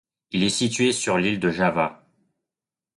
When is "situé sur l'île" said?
0.49-1.39